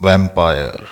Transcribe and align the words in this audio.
Vampire 0.00 0.86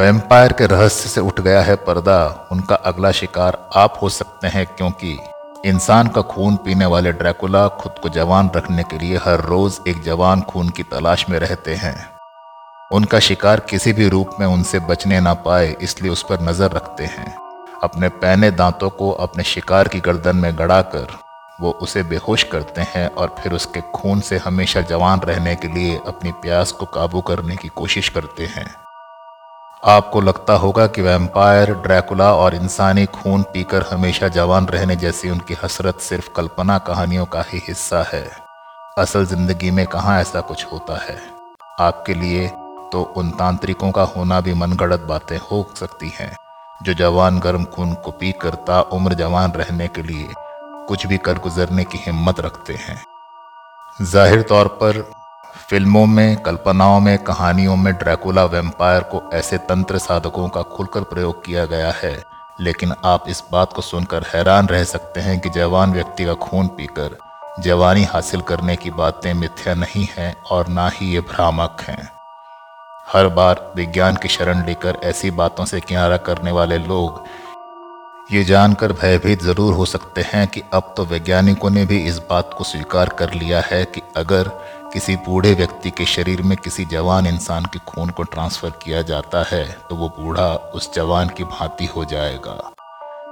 vampire 0.00 0.52
के 0.52 0.66
रहस्य 0.66 1.08
से 1.08 1.20
उठ 1.20 1.40
गया 1.40 1.60
है 1.62 1.76
पर्दा। 1.76 2.48
उनका 2.52 2.74
अगला 2.74 3.10
शिकार 3.10 3.58
आप 3.76 3.98
हो 4.02 4.08
सकते 4.08 4.48
हैं 4.48 4.66
क्योंकि 4.66 5.18
इंसान 5.66 6.08
का 6.08 6.22
खून 6.22 6.56
पीने 6.56 6.86
वाले 6.86 7.12
ड्रैकुला 7.12 7.66
खुद 7.68 7.92
को 7.92 8.08
जवान 8.08 8.50
रखने 8.56 8.82
के 8.82 8.98
लिए 8.98 9.16
हर 9.16 9.40
रोज 9.40 9.78
एक 9.88 10.02
जवान 10.02 10.42
खून 10.42 10.68
की 10.68 10.82
तलाश 10.82 11.28
में 11.30 11.38
रहते 11.38 11.74
हैं। 11.74 11.94
उनका 12.92 13.18
शिकार 13.18 13.60
किसी 13.60 13.92
भी 13.92 14.08
रूप 14.08 14.30
में 14.40 14.46
उनसे 14.46 14.78
बचने 14.80 15.20
ना 15.20 15.34
पाए, 15.34 15.76
इसलिए 15.80 16.12
उस 16.12 16.22
पर 16.22 16.40
नज़र 16.40 16.70
रखते 16.70 17.04
हैं। 17.04 17.34
अपने 17.82 18.08
पैने 18.08 18.50
दांतों 18.50 18.90
को 18.90 19.10
अपने 19.10 19.44
शिकार 19.44 19.88
की 19.88 20.00
गर्दन 20.00 20.36
में 20.36 20.58
गड़ाकर 20.58 21.06
वो 21.60 21.70
उसे 21.82 22.02
बेहोश 22.02 22.42
करते 22.42 22.82
हैं 22.88 23.08
और 23.08 23.34
फिर 23.38 23.52
उसके 23.52 23.80
खून 23.94 24.20
से 24.20 24.36
हमेशा 24.38 24.80
जवान 24.80 25.20
रहने 25.20 25.54
के 25.56 25.68
लिए 25.68 25.96
अपनी 26.06 26.32
प्यास 26.32 26.72
को 26.72 26.86
काबू 26.86 27.20
करने 27.20 27.56
की 27.56 27.68
कोशिश 27.68 28.08
करते 28.08 28.46
हैं। 28.46 28.66
आपको 29.82 30.20
लगता 30.20 30.54
होगा 30.54 30.86
कि 30.86 31.02
वैम्पायर, 31.02 31.72
ड्रैकुला 31.74 32.32
और 32.34 32.54
इंसानी 32.54 33.04
खून 33.06 33.42
पीकर 33.42 33.84
हमेशा 33.90 34.28
जवान 34.28 34.66
रहने 34.66 34.96
जैसी 34.96 35.30
उनकी 35.30 35.56
हसरत 35.62 36.00
सिर्फ़ 36.00 36.28
कल्पना 36.36 36.78
कहानियों 36.78 37.26
का 37.26 37.44
ही 37.48 37.62
हिस्सा 37.68 38.04
है। 38.12 38.24
असल 38.98 39.26
ज़िंदगी 39.26 39.70
में 39.70 39.86
कहाँ 39.86 40.20
ऐसा 40.20 40.40
कुछ 40.40 40.66
होता 40.72 40.98
है? 41.04 41.18
आपके 41.80 42.14
लिए 42.14 42.46
तो 42.92 43.02
उन 43.16 43.30
तांत्रिकों 43.30 43.90
का 43.90 44.02
होना 44.02 44.40
भी 44.40 44.54
मनगढ़ंत 44.54 45.00
बातें 45.00 45.38
हो 45.50 45.64
सकती 45.76 46.12
हैं, 46.14 46.34
जो 46.80 46.94
जवान 46.94 47.38
गर्म 47.38 47.64
खून 47.64 47.94
को 47.94 48.10
पी 48.10 48.32
करता 48.32 48.80
उम्र 48.92 49.14
जवान 49.14 49.52
रहने 49.52 49.88
के 49.88 50.02
लिए 50.02 50.28
कुछ 50.90 51.06
भी 51.06 51.16
कर 51.18 51.38
गुजरने 51.38 51.84
की 51.84 51.98
हिम्मत 51.98 52.40
रखते 52.40 52.74
हैं। 52.74 52.96
ज़ाहिर 53.98 54.42
तौर 54.42 54.68
पर, 54.68 55.00
फ़िल्मों 55.68 56.06
में, 56.06 56.36
कल्पनाओं 56.36 57.00
में, 57.00 57.18
कहानियों 57.18 57.76
में 57.76 57.92
ड्रैकुला 57.94 58.44
वेम्पायर 58.44 59.02
को 59.02 59.22
ऐसे 59.32 59.58
तंत्र 59.58 59.98
साधकों 59.98 60.48
का 60.48 60.62
खुलकर 60.62 61.02
प्रयोग 61.02 61.44
किया 61.44 61.64
गया 61.64 61.92
है। 61.92 62.12
लेकिन 62.60 62.94
आप 63.04 63.24
इस 63.28 63.42
बात 63.52 63.72
को 63.72 63.82
सुनकर 63.82 64.24
हैरान 64.34 64.66
रह 64.66 64.84
सकते 64.84 65.20
हैं 65.20 65.38
कि 65.40 65.50
जवान 65.50 65.92
व्यक्ति 65.92 66.24
का 66.24 66.34
खून 66.34 66.68
पीकर, 66.68 67.16
जवानी 67.60 68.04
हासिल 68.04 68.40
करने 68.40 68.76
की 68.76 68.90
बातें 68.90 69.32
मिथ्या 69.34 69.74
नहीं 69.74 70.06
हैं 70.16 70.34
और 70.50 70.68
ना 70.68 70.88
ही 70.88 71.12
ये 71.12 71.20
भ्रामक 71.20 71.76
हैं। 71.80 72.10
हर 73.08 73.28
बार 73.28 73.72
विज्ञान 73.76 74.16
की 74.16 74.28
शरण 74.28 74.66
लेकर 74.66 74.98
ऐसी 75.04 75.30
बातों 75.30 75.64
से 75.64 75.80
किनारा 75.80 76.16
करने 76.16 76.50
वाले 76.50 76.78
लोग 76.78 77.24
ये 78.30 78.42
जानकर 78.44 78.92
भयभीत 78.92 79.42
ज़रूर 79.42 79.72
हो 79.74 79.84
सकते 79.84 80.22
हैं 80.22 80.46
कि 80.48 80.62
अब 80.72 80.92
तो 80.96 81.04
वैज्ञानिकों 81.04 81.70
ने 81.70 81.84
भी 81.86 81.98
इस 82.08 82.18
बात 82.30 82.52
को 82.58 82.64
स्वीकार 82.64 83.08
कर 83.18 83.32
लिया 83.34 83.60
है 83.60 83.84
कि 83.84 84.02
अगर 84.16 84.48
किसी 84.92 85.16
बूढ़े 85.26 85.52
व्यक्ति 85.54 85.90
के 85.90 86.04
शरीर 86.06 86.42
में 86.42 86.56
किसी 86.56 86.84
जवान 86.84 87.26
इंसान 87.26 87.64
के 87.64 87.78
खून 87.88 88.10
को 88.10 88.22
ट्रांसफ़र 88.24 88.70
किया 88.82 89.02
जाता 89.02 89.42
है 89.50 89.64
तो 89.90 89.96
वो 89.96 90.08
बूढ़ा 90.18 90.46
उस 90.74 90.92
जवान 90.94 91.28
की 91.28 91.44
भांति 91.46 91.86
हो 91.86 92.04
जाएगा। 92.04 92.56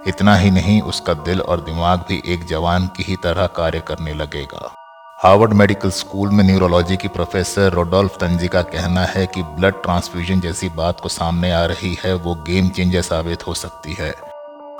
इतना 0.06 0.36
ही 0.36 0.50
नहीं, 0.50 0.80
उसका 0.82 1.14
दिल 1.14 1.41
और 1.41 1.60
दिमाग 1.60 2.04
भी 2.08 2.22
एक 2.26 2.46
जवान 2.46 2.86
की 2.96 3.02
ही 3.02 3.16
तरह 3.16 3.46
कार्य 3.56 3.80
करने 3.88 4.14
लगेगा। 4.14 4.74
हार्वर्ड 5.19 5.52
मेडिकल 5.52 5.91
स्कूल 5.92 6.30
में 6.30 6.44
न्यूरोलॉजी 6.44 6.96
की 6.96 7.08
प्रोफेसर 7.10 7.72
रोडोल्फ 7.72 8.16
तंजी 8.20 8.48
का 8.48 8.62
कहना 8.64 9.04
है 9.06 9.26
कि 9.26 9.42
ब्लड 9.44 9.82
ट्रांसफ्यूजन 9.82 10.41
जैसी 10.41 10.69
बात 10.76 11.00
को 11.00 11.08
सामने 11.10 11.52
आ 11.52 11.64
रही 11.66 11.96
है, 12.04 12.14
वो 12.14 12.34
गेम 12.46 12.69
चेंजर 12.70 13.02
साबित 13.02 13.46
हो 13.46 13.54
सकती 13.56 13.96
है। 13.98 14.14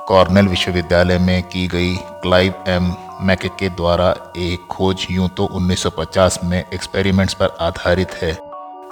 कॉर्नेल 0.09 0.47
विश्वविद्यालय 0.47 1.17
में 1.17 1.43
की 1.43 1.67
गई 1.67 1.95
क्लाइव 2.21 2.53
एम. 2.67 2.85
मैके 3.21 3.47
के 3.49 3.69
द्वारा 3.69 4.09
एक 4.37 4.65
खोज 4.67 5.05
यूँ 5.11 5.27
तो 5.29 5.47
1950 5.51 6.37
में 6.43 6.57
एक्सपेरिमेंट्स 6.73 7.33
पर 7.33 7.55
आधारित 7.61 8.13
है, 8.13 8.31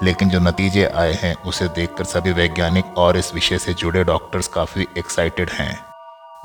लेकिन 0.04 0.30
जो 0.30 0.40
नतीजे 0.40 0.86
आए 0.86 1.14
हैं 1.14 1.34
उसे 1.44 1.68
देखकर 1.68 2.04
सभी 2.04 2.32
वैज्ञानिक 2.32 2.98
और 2.98 3.18
इस 3.18 3.34
विषय 3.34 3.58
से 3.58 3.73
जुड़े 3.73 4.04
डॉक्टर्स 4.04 4.48
काफ़ी 4.48 4.88
एक्साइटेड 4.98 5.50
हैं। 5.50 5.80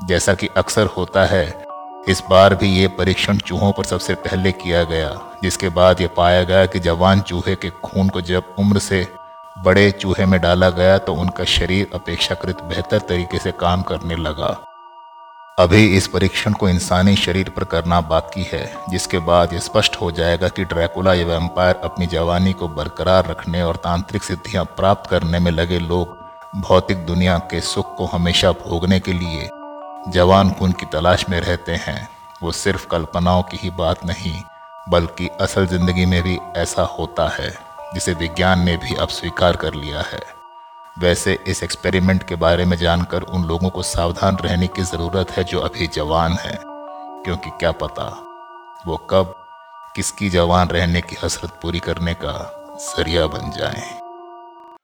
जैसा 0.07 0.33
कि 0.33 0.47
अक्सर 0.57 0.85
होता 0.97 1.25
है, 1.25 1.45
इस 2.09 2.23
बार 2.29 2.55
भी 2.55 2.69
ये 2.69 2.87
परीक्षण 2.97 3.37
चूहों 3.37 3.71
पर 3.71 3.85
सबसे 3.85 4.13
पहले 4.15 4.51
किया 4.51 4.83
गया, 4.83 5.17
जिसके 5.43 5.69
बाद 5.69 6.01
ये 6.01 6.07
पाया 6.07 6.43
गया 6.43 6.65
कि 6.65 6.79
जवान 6.79 7.21
चूहे 7.21 7.55
के 7.55 7.69
खून 7.83 8.09
को 8.09 8.21
जब 8.21 8.55
उम्र 8.59 8.79
से 8.79 9.07
बड़े 9.55 9.89
चूहे 9.91 10.25
में 10.25 10.39
डाला 10.41 10.69
गया 10.71 10.97
तो 10.97 11.13
उनका 11.13 11.43
शरीर 11.45 11.89
अपेक्षाकृत 11.93 12.61
बेहतर 12.63 12.99
तरीके 12.99 13.39
से 13.39 13.51
काम 13.59 13.81
करने 13.81 14.15
लगा। 14.17 14.47
अभी 15.57 15.85
इस 15.97 16.07
परीक्षण 16.07 16.53
को 16.53 16.69
इंसानी 16.69 17.15
शरीर 17.15 17.49
पर 17.49 17.63
करना 17.63 17.99
बाकी 18.03 18.43
है, 18.43 18.63
जिसके 18.89 19.19
बाद 19.21 19.53
ये 19.53 19.59
स्पष्ट 19.59 19.95
हो 19.95 20.11
जाएगा 20.11 20.47
कि 20.47 20.63
ड्रैकुला 20.65 21.13
या 21.13 21.25
वैम्पायर 21.25 21.75
अपनी 21.83 22.05
जवानी 22.07 22.53
को 22.53 22.67
बरकरार 22.69 23.27
रखने 23.27 23.61
और 23.63 23.75
तांत्रिक 23.75 24.23
सिद्धियाँ 24.23 24.63
प्राप्त 24.77 25.09
करने 25.09 25.39
में 25.39 25.51
लगे 25.51 25.79
लोग 25.79 26.17
भौतिक 26.59 27.05
दुनिया 27.05 27.37
के 27.51 27.59
सुख 27.63 27.95
को 27.97 28.05
हमेशा 28.05 28.51
भोगने 28.59 28.99
के 28.99 29.13
लिए 29.13 29.49
जवान 30.09 30.51
खून 30.51 30.71
की 30.71 30.85
तलाश 30.93 31.25
में 31.29 31.39
रहते 31.39 31.75
हैं। 31.77 32.07
वो 32.43 32.51
सिर्फ़ 32.53 32.87
कल्पनाओं 32.87 33.43
की 33.43 33.57
ही 33.57 33.69
बात 33.71 34.05
नहीं, 34.05 34.41
बल्कि 34.87 35.27
असल 35.41 35.67
ज़िंदगी 35.67 36.05
में 36.05 36.21
भी 36.23 36.37
ऐसा 36.57 36.83
होता 36.91 37.27
है। 37.29 37.53
जिसे 37.93 38.13
विज्ञान 38.13 38.63
ने 38.65 38.77
भी 38.77 38.95
अब 38.95 39.09
स्वीकार 39.09 39.55
कर 39.55 39.73
लिया 39.73 40.01
है 40.01 40.21
वैसे 40.99 41.37
इस 41.47 41.63
एक्सपेरिमेंट 41.63 42.23
के 42.23 42.35
बारे 42.35 42.65
में 42.65 42.77
जानकर 42.77 43.21
उन 43.21 43.43
लोगों 43.43 43.69
को 43.69 43.83
सावधान 43.83 44.35
रहने 44.35 44.67
की 44.67 44.81
ज़रूरत 44.81 45.31
है 45.31 45.43
जो 45.43 45.59
अभी 45.59 45.87
जवान 45.87 46.33
हैं, 46.33 46.57
क्योंकि 47.25 47.49
क्या 47.49 47.71
पता 47.71 48.05
वो 48.87 48.97
कब 49.09 49.33
किसकी 49.95 50.29
जवान 50.29 50.67
रहने 50.67 51.01
की 51.01 51.15
हसरत 51.23 51.59
पूरी 51.61 51.79
करने 51.79 52.13
का 52.13 52.33
ज़रिया 52.79 53.27
बन 53.27 53.51
जाएँ। 53.51 54.02